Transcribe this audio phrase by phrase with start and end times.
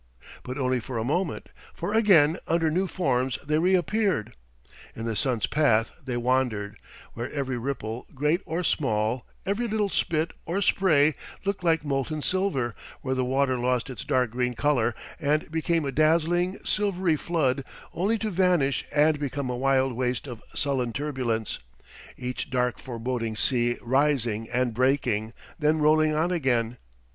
[0.41, 4.33] But only for a moment, for again under new forms they reappeared.
[4.95, 6.79] In the sun's path they wandered,
[7.13, 11.13] where every ripple, great or small, every little spit or spray
[11.45, 15.91] looked like molten silver, where the water lost its dark green color and became a
[15.91, 17.63] dazzling, silvery flood,
[17.93, 21.59] only to vanish and become a wild waste of sullen turbulence,
[22.17, 26.77] each dark foreboding sea rising and breaking, then rolling on again.